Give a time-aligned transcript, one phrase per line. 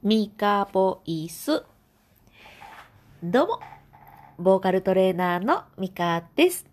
[0.00, 1.64] ミカボイス。
[3.20, 3.60] どうも、
[4.38, 6.66] ボーカルトレーナーのミカです。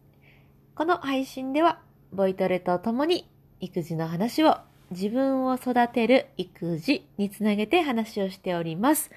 [0.75, 1.79] この配信では、
[2.13, 3.27] ボイトレと共に
[3.59, 4.59] 育児の話を
[4.91, 9.09] 自分を育てる育児につなげて話をしております。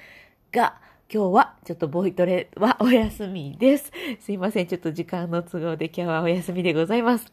[0.53, 0.81] が、
[1.13, 3.93] 今日はちょっとボイトレはお休みです。
[4.21, 4.67] すいません。
[4.69, 7.31] ちょっと時間の都合で今日はお休みでございます。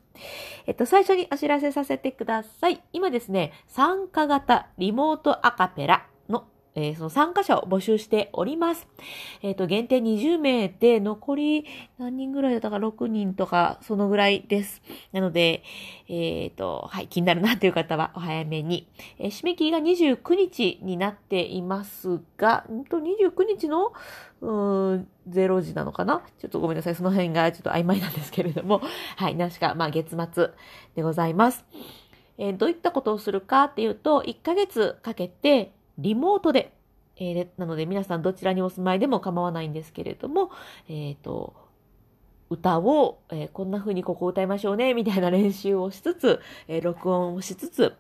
[0.68, 2.84] えっと、最初にお知らせさせてください。
[2.92, 6.06] 今ですね、参加型リモートアカペラ
[6.76, 8.88] えーその参加者を募集しております。
[9.42, 11.66] えっ、と、限定20名で、残り
[11.98, 14.82] 何人ぐらいだったか、6人とか、そのぐらいです。
[15.12, 15.64] なので、
[16.10, 18.88] えっ、と、はい、気になるなという方はお早めに。
[19.18, 23.94] え締め切りが29日になっていますが、んと、29日の、
[24.42, 26.22] うーん、0時なのかな？
[26.40, 26.96] ちょっとごめんなさい。
[26.96, 28.82] その辺がちょっと曖昧なんですけれども、
[29.16, 30.50] はい、なしか、まあ、月末
[30.96, 31.66] でございます。
[32.38, 36.74] えどういったことをするかっていうと、1ヶ月かけてリモートで、
[37.18, 40.52] えーなので皆さんどちらにお住まいでも構わないんですけれども、
[40.90, 41.54] えっ、と、
[42.50, 47.94] 歌を、えーこんな風にここ歌いましょうね、みたいな練習をしつつ、えー録音をしつつ、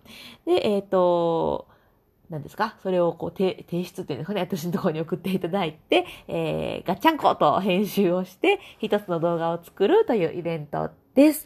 [0.45, 1.67] で、えっ、と、
[2.29, 2.75] 何ですか？
[2.81, 11.45] それをこう提出っていうんですかね、私のところに送っていただいて、えーガッチャンコと編集をして、一つの動画を作るというイベントです。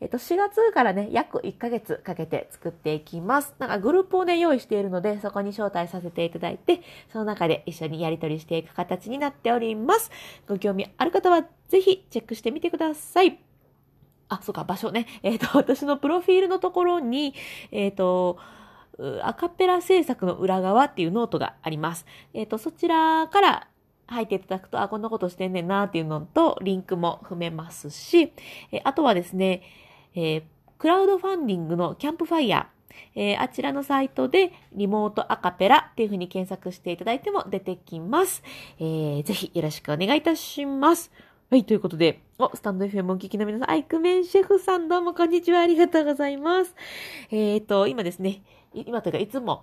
[0.00, 3.54] えっと、4月からね、約1ヶ月かけて作っていきます。
[3.58, 6.80] なんかグループをね、用意しているので、そこに招待させていただいて、
[7.12, 10.10] その中で一緒にやり取りしていく形になっております。
[10.48, 13.38] ご興味ある方は、ぜひチェックしてみてください。
[14.28, 15.06] あ、そうか、場所ね。
[15.22, 17.34] えっ、と、私のプロフィールのところに、
[17.70, 18.38] えっ、と、
[19.22, 22.06] アカペラ制作の裏側っていうノートがあります。
[22.32, 23.68] えっ、と、そちらから
[24.06, 28.32] 入っていただくと、あ、こんなことしてんねんなっていうのと、リンクも踏めますし、
[28.72, 29.62] えあとはですね、
[30.14, 30.42] えー
[30.76, 38.42] クラウドファンディングのキャンプファイヤー、えーあちらのサイトでリモートアカペラっていう風に検索していただいても出てきます。
[38.78, 41.10] えーぜひよろしくお願いいたします。
[41.50, 46.74] はい、ということで、お、スタンド FM をお聞きの皆さん、アイクメンシェフさんどうもこんにちは、ありがとうございます。
[47.30, 48.42] えっ、と、今ですね、
[48.74, 49.62] 今というかいつも、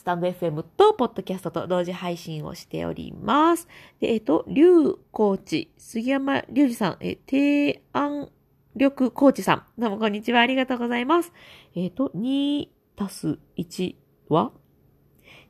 [0.00, 3.68] スタンド FM とポッドキャストと同時配信をしております。
[4.00, 8.30] で、えっ、と、リュウコーチ、杉山隆二さん、え、提案
[8.74, 11.34] 力コーチさん、どうもこんにちは、ありがとうございます。
[11.74, 13.94] えっ、と、2たす1
[14.30, 14.52] は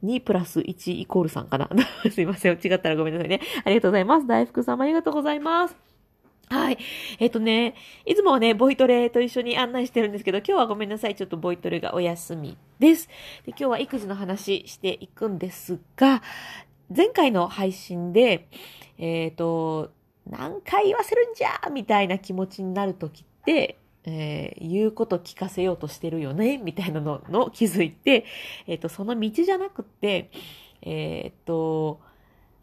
[0.03, 1.71] ？2プラス1イコール3かな？
[2.11, 2.55] すいません。
[2.55, 3.41] 違ったらごめんなさいね。
[3.65, 4.27] ありがとうございます。
[4.27, 5.90] 大福さんもありがとうございます。
[6.53, 6.79] はい。
[7.21, 11.15] えっ、とね、いつもはね、ボイトレと一緒に案内してるんですけど、今日はごめんなさい。
[11.15, 13.07] ちょっとボイトレがお休みです。
[13.47, 16.23] で今日は育児の話していくんですが、
[16.95, 18.49] 前回の配信で、
[18.99, 19.93] えっ、と、
[20.29, 28.25] 何回言わせるんじゃみたいな気持ちになるときって、えー言うこと聞かせようとしてるよねみたいなのの気づいて、
[28.67, 30.33] えっ、と、その道じゃなくて、
[30.83, 32.01] えっ、と、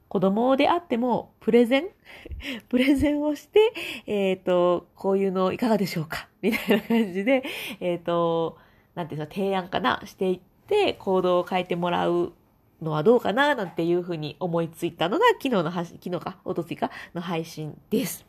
[0.09, 1.89] 子供であっても、プレゼン？
[2.69, 3.73] プレゼンをして、
[4.05, 6.27] えっ、と、こういうのいかがでしょうか？
[6.41, 7.43] みたいな感じで、
[7.79, 8.57] えっ、と、
[8.95, 10.01] なんていうの、提案かな？
[10.05, 12.33] していって、行動を変えてもらう
[12.81, 13.55] のはどうかな？
[13.55, 18.25] なんていうふうに思いついたのが昨日の配信、昨日か、おとついかの配信です。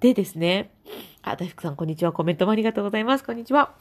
[0.00, 0.70] でですね、
[1.22, 2.12] あ、大福さんこんにちは。
[2.12, 3.24] コメントもありがとうございます。
[3.24, 3.74] こんにちは。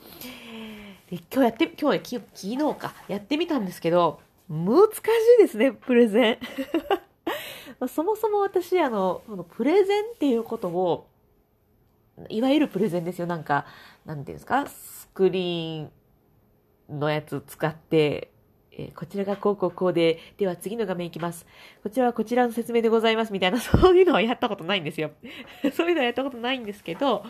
[1.09, 4.19] で今日やって、今日ね、昨日か、やってみたんですけど、
[4.49, 4.99] 難し
[5.39, 6.37] いですね、プレゼン。
[7.87, 11.07] そもそも私、あの、このプレゼンっていうことを、
[12.29, 13.27] いわゆるプレゼンですよ。
[13.27, 13.65] なんか、
[14.05, 15.91] なんていうんですか、スクリーン
[16.99, 18.31] のやつ使って、
[18.71, 21.45] えーこちらがこうこうこうで、では次の画面いきます。
[21.81, 25.11] こちらはこちらの説明でございますみたいな、 そういうのはやったことないんですよ。
[25.73, 27.25] そういうのはやったことないんですけど、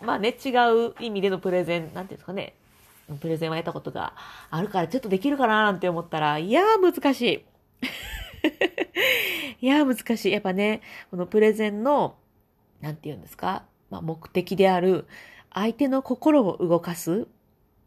[0.00, 0.50] まあね、違
[0.88, 2.54] う意味でのプレゼン、なんていうんですかね、
[3.16, 4.14] プレゼンはやったことが
[4.50, 7.44] あるから、ちょっとできるかななんて思ったら、いやー難しい。
[9.60, 10.32] いやー難しい。
[10.32, 12.16] やっぱね、このプレゼンの、
[12.80, 15.06] なんていうんですか、まあ、目的である、
[15.52, 17.26] 相手の心を動かす、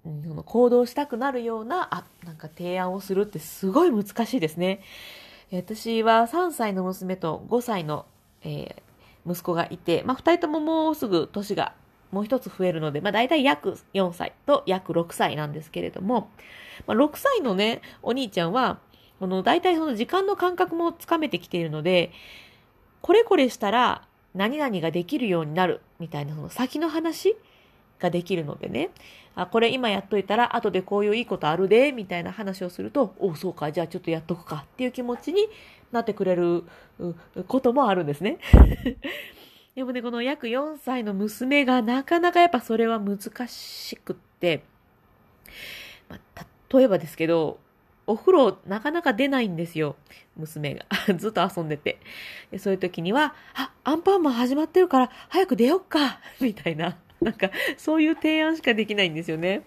[0.04, 4.82] うんその行動したくなるような、あ、なんか提案をするってすごい難しいですね。
[5.52, 8.06] 私は3歳の娘と5歳の、
[8.44, 8.92] えー
[9.26, 11.74] 息子がいて、まあ、2人とももうすぐ年が
[12.12, 16.30] もう一つ増えるので、まあ、大体約4歳と約6歳なんですけれども、
[16.88, 18.80] まあ、6歳のね、お兄ちゃんは、
[19.20, 22.12] この大体その時間の感覚もつかめてきているので、
[23.02, 27.36] これこれしたら何々ができるようになるみたいなその先の話
[28.00, 28.90] ができるのでね、
[29.36, 35.48] あ、これ今やっといたら後でこういういいことあるで、みたいな話をすると、おそうか、じゃあちょっとやっとくかっていう気持ちに
[35.92, 36.64] なってくれる
[37.48, 38.40] こともあるんですね。
[39.76, 44.64] でもね、この約4歳の娘がなかなかやっぱそれは難しくって、
[46.10, 47.58] まあ、例えばですけど、
[48.06, 49.96] お風呂なかなか出ないんですよ。
[50.36, 50.86] 娘が。
[51.18, 52.00] ずっと遊んでて。
[52.52, 56.98] でそういう時には、あ、アンパンマン始まってるから早く出よっか みたいな。
[57.22, 59.62] なんか、そういう提案しかできないんですよね。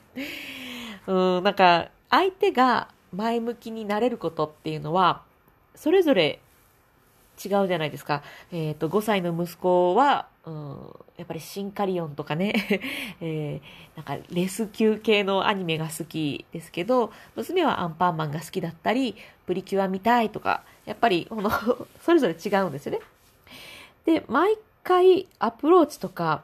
[1.07, 5.23] うん、なんか、相手が前向きになれることっていうのは、
[5.77, 6.41] それぞれ
[7.43, 8.23] 違うじゃないですか。
[8.53, 10.77] えっ、ー、と、5歳の息子は、うん、
[11.17, 12.53] やっぱりシンカリオンとかね、
[13.21, 19.17] えー、なんかレスキュー系のアニメが好きですけど、娘はアンパンマンが好きだったり、
[19.47, 21.51] プリキュア見たいとか、やっぱり、この
[22.03, 23.01] それぞれ違うんですよね。
[24.05, 26.43] で、毎回アプローチとか、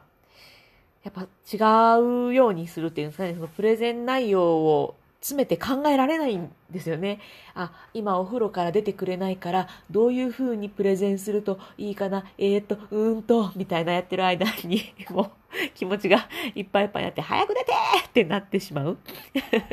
[1.03, 7.19] やっぱ違うようにするっていうんですかね、そのプレゼン内容を詰めて考えられないんですよね。
[7.53, 14.81] あ、今お風呂から出てくれないから、どういう風にプレゼンするといいかな、えー、っと、うーんと、みたいなやってる間に、
[15.11, 17.71] もう気持ちがいっぱいいっぱいになって、早く出て
[18.07, 18.97] ってなってしまう。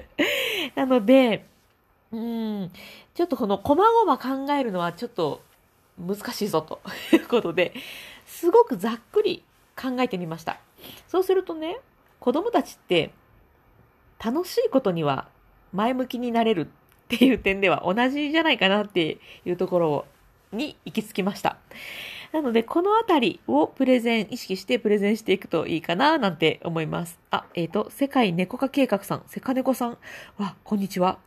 [0.77, 1.47] なので、
[2.13, 2.71] うん、
[3.15, 5.41] ちょっとこの細々考えるのはちょっと
[5.99, 6.81] 難しいぞと
[7.13, 7.73] いうことで、
[8.27, 9.43] すごくざっくり
[9.81, 10.61] 考えてみました。
[11.07, 11.79] そうするとね、
[12.21, 13.13] 子供たちって
[14.23, 15.29] 楽しいことには
[15.73, 16.67] 前向きになれるっ
[17.09, 20.05] ていう点では同じじゃないかなっていうところ
[20.53, 21.57] に行き着きました。
[22.33, 27.19] なので、このあたりをプレゼン、意識してプレゼンしていくといいかななんて思います。
[27.31, 29.99] あ、えっ、ー、と、世界猫化計画さん、セカネコさん
[30.37, 31.19] は、こんにちは。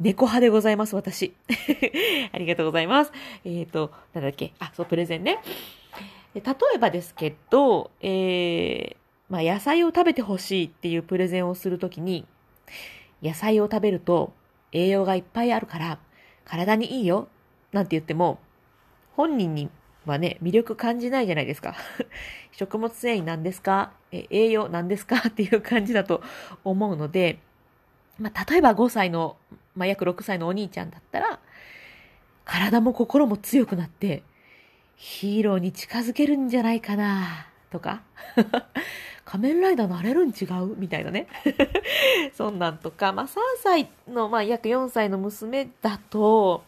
[0.00, 1.34] 猫派でございます、私。
[2.32, 3.12] ありがとうございます。
[3.44, 5.40] えっ、ー、と、なんだっけあ、そう、プレゼンね。
[6.34, 6.42] 例
[6.74, 8.96] えばですけど、えー、
[9.28, 12.26] まあ、野菜を食べてほしいっていうプレゼンをするときに、
[13.22, 14.32] 野菜を食べると
[14.72, 15.98] 栄養がいっぱいあるから
[16.44, 17.28] 体にいいよ
[17.72, 18.38] なんて言っても
[19.16, 19.70] 本人に
[20.04, 21.74] はね、魅力感じないじゃないですか。
[22.52, 23.90] 食物繊維なんですか？
[24.12, 25.16] え栄養なんですか？
[25.28, 26.22] っていう感じだと
[26.62, 27.40] 思うので、
[28.20, 29.36] まあ、例えば5歳の、
[29.74, 31.40] まあ、約6歳のお兄ちゃんだったら、
[32.44, 34.22] 体も心も強くなって、
[34.94, 37.48] ヒーローに近づけるんじゃないかな、
[37.78, 38.02] とか？
[39.24, 40.76] 仮面ライダーなれるん違う？
[40.76, 41.26] みたいなね。
[42.34, 46.64] そんなんとか、まあ3歳の、まあ約4歳の娘だと、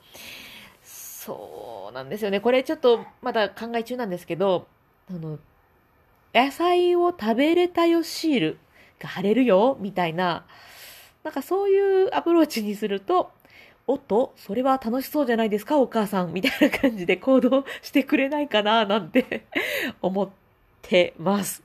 [0.82, 2.40] そうなんですよね。
[2.40, 4.66] これちょっとまだ考え中なんですけど、
[5.10, 5.38] あの、
[6.34, 8.58] 野菜を食べれたよシール
[8.98, 10.44] が貼れるよみたいな、
[11.22, 13.30] なんかそういうアプローチにすると、
[13.86, 19.46] おっと、それは楽しそうじゃないですか、お母さん、みたいな感じで行動してくれないかな、なんて
[20.02, 20.28] 思 っ
[20.82, 21.62] てます。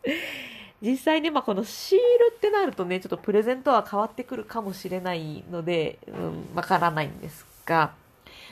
[0.82, 7.94] 実際ね、まあ、このシールってなるとね、ちょっとプレゼントは変わってくるかもしれないので、うん、わからないんですが、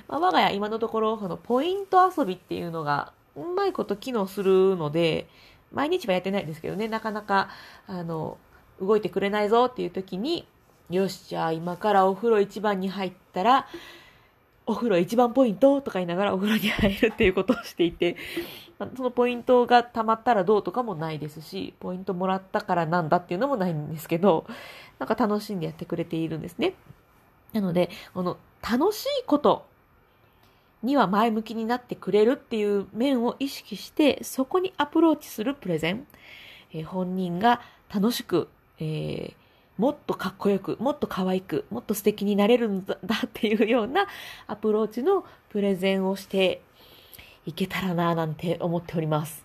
[0.07, 5.27] まあ、我が家今のところ、そのポイント遊びっていうのがうまいこと機能するので、
[5.73, 7.49] 毎日はやってないんですけどね、なかなか、
[7.87, 8.37] あの、
[8.81, 10.47] 動いてくれないぞっていう時に、
[10.89, 13.67] よし、じゃあ今からお風呂一番に入ったら、
[14.65, 18.15] お風呂一番ポイントとか言いながらお風呂に入るっていうことをしていて、
[18.95, 24.45] そのポイントが溜まったらどうとかもないですし、ポイントもらったからなんだっていうのもないんですけど、
[24.99, 26.73] なんか楽しんでやってくれているんですね。
[27.53, 29.65] なので、この楽しいこと
[30.83, 36.07] には前向きになってくれるっていう面を意識して、そこにアプローチするプレゼン。
[36.73, 37.61] えー、本人が
[37.93, 38.47] 楽しく、
[38.79, 39.33] えー、
[39.81, 42.95] もっとかっこよく、もっと可愛く、もっと素敵になれるんだ
[43.25, 44.05] っていうような
[44.45, 46.61] アプローチのプレゼンをして
[47.47, 49.43] いけたらなぁなんて思っております。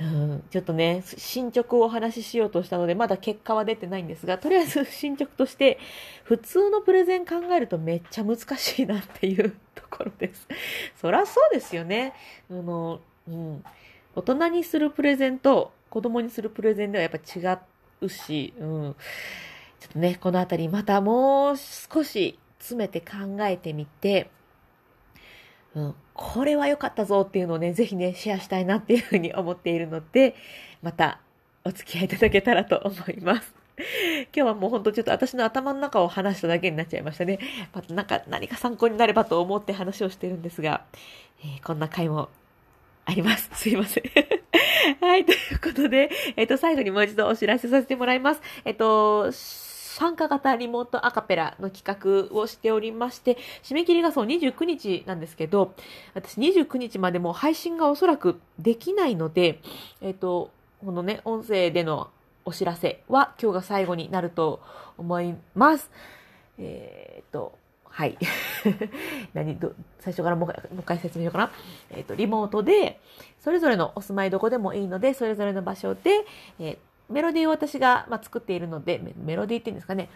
[0.00, 5.80] うん、ちょっとね、進捗をお話ししようとしたので、まだ結果は出てないんですが、とりあえず 進捗として、
[6.22, 10.46] 普通のプレゼン考えるとめっちゃ難しいなっていうところです。
[10.94, 12.12] そらそうですよね。
[12.48, 13.64] あの、うん。
[14.14, 17.58] 大人にするプレゼンと子供にするプレゼンではやっぱ違っ
[18.00, 18.96] うし、うん。
[19.80, 24.30] ちょっとね、このあたりまたもう少し詰めて考えてみて、
[25.74, 30.34] うん、これは良かったぞっていうのをね、ぜひね、シェアしたいなっていうふうに思っているので、
[30.82, 31.20] また
[31.64, 33.54] お付き合いいただけたらと思います。
[33.76, 37.40] 今日はもうほんとちょっと私の頭の中を話しただけになっちゃいましたね。
[37.72, 40.84] またなんか何か参考になればと思って話をしてるんですが、
[41.40, 42.28] えー、こんな回も
[43.04, 43.50] あります。
[43.52, 44.04] すいません。
[45.00, 48.42] はい、ということで、えっ、と、最後にもう一度お知らせさせてもらいます。
[48.64, 55.74] えっ、と、参加型リモートアカペラの企画をしておりまして、締め切りがそう29日なんですけど、
[56.14, 59.60] 私29日までも配信がおそらくできないので、
[60.00, 60.50] えっ、と、
[60.84, 62.10] このね、音声での
[62.44, 64.60] お知らせは今日が最後になると
[64.98, 65.90] 思います。
[66.58, 67.58] えっ、と、
[67.94, 68.18] はい。
[69.34, 71.50] 何ど、最初からもう一回説明しようかな。
[71.90, 73.00] えっ、ー、と、リモートで、
[73.38, 76.26] それぞれのお住まいどこでもいいので、それぞれの場所で、
[76.58, 76.78] えー
[77.10, 80.08] メロディーを私が、まあ、作っているのでメ、ロディーっていうんですかね、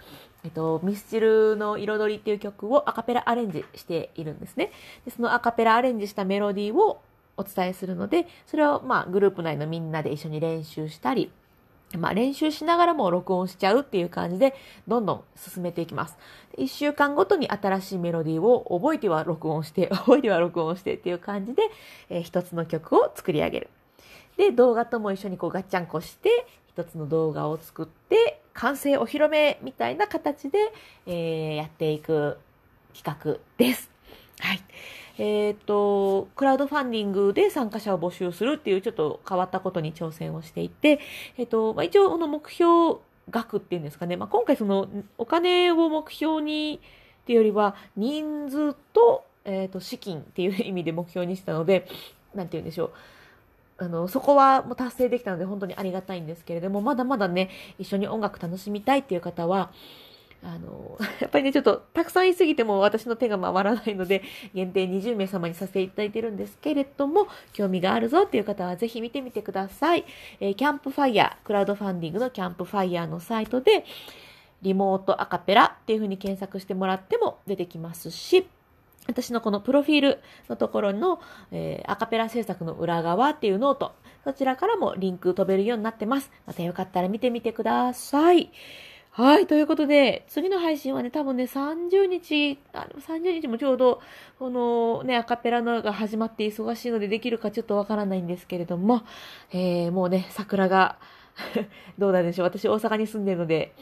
[0.43, 4.73] えっと、ミスチルの彩りっていう曲をアカペラアレンジしているんですね。
[5.05, 7.03] でそのアカペラアレンジしたメロディーを
[7.37, 11.31] お伝えするので、それをまあグループ内のみんなで一緒に練習したり、
[11.97, 14.55] まあ練習しながらも録音しちゃうっていう感じで、
[14.87, 16.19] どんどん進めていきます。
[16.57, 21.63] 一週間ごとに新しいメロディーを覚えては録音して、 覚えては録音してっていう感じで、
[22.11, 23.71] えー、一つの曲を作り上げる。
[24.37, 30.59] で、動画とも一緒にこうガッチャンコして、一つの動画を作って、完成お披露目みたいな形で、
[31.07, 32.39] えー、やっていく
[32.95, 33.91] 企画です。
[34.41, 34.61] はい。
[35.19, 41.01] えっ、ー、と、クラウドファンディングで参加者を募集するっていうちょっと変わったことに挑戦をしていて、
[41.37, 46.81] えっ、ー、と、まあ、一応、この目標額っていうんですかね、まあ、今回そのお金を目標に
[47.23, 51.87] っていうよりは人数と、えっ、ー、と、資金っていう意味で目標にしたので、
[52.35, 52.93] なんて言うんでしょう。
[53.81, 59.71] あの、そこはもう達成できたので本当にありがたいんですけれども、まだまだね、一緒に音楽楽しみたいっていう方は、
[60.43, 64.23] あの、 やっぱりね、ちょっとたくさん言いすぎても私の手が回らないので、
[64.55, 70.05] 限定20名様にさせていただいてるんですけれども、興味があるぞっていう方はぜひ見てみてください。
[70.41, 73.85] えー、キャンプファイヤー、クラウドファンディングのキャンプファイヤーのサイトで、
[74.63, 78.49] リモートアカペラっていう風に検索してもらっても出てきますし、
[79.07, 86.31] 私のこのプロフィールのところの、えー、アカペラ制作の裏側っていうノート、そちらからもリンク飛べるようになってます。
[86.47, 88.51] またよかったら見てみてください。
[89.19, 89.49] はい。
[89.49, 94.01] ということで、次の配信はね、多分ね、30日、あ30日もちょうど、
[94.39, 99.03] このね、アカペラのが始まって忙しいのでできるかちょっとわからないんですけれども、
[99.51, 101.01] えー、もうね、桜が
[101.99, 102.47] どうなんでしょう。
[102.47, 103.75] 私大阪に住んでるので、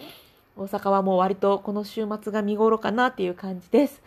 [0.57, 4.03] 大阪はもう割とこの週末が見頃かなっていう感じです。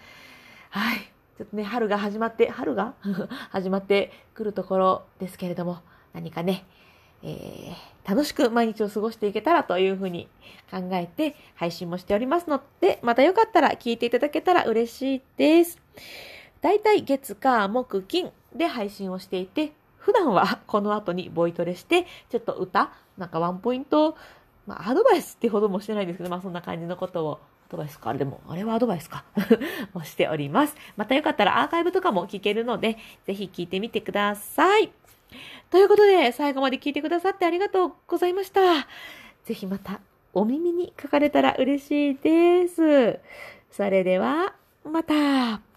[0.71, 0.97] はい。
[1.37, 2.95] ちょっとね、春が始まって、春が？
[3.51, 5.77] 始まってくるところですけれども、
[6.11, 6.65] 何かね、
[7.23, 10.29] えー、楽しく毎日を過ごしていけたらというふうに
[10.71, 15.79] 考えて配信もしておりますので、またよかったら聞いていただけたら嬉しいです。
[16.61, 24.15] だいたい月、火、木、金で配信をしていて、普段はこの後にボイトレして、ちょっと歌、なんかワンポイント、
[24.65, 29.23] まあアドバイスってほどもしてないんですけど、まあそんな感じのことをアドバイスかでも、あれはアドバイスか
[29.93, 30.75] をしております。
[30.97, 34.91] またよかったらアーカイブとかも聞けるので、ぜひ聞いてみてください。
[35.69, 38.61] ということで、最後まで聞いてくださってありがとうございました。
[39.45, 39.99] ぜひまた
[40.33, 43.19] お耳に書かれたら嬉しいです。
[43.71, 45.68] それでは、また。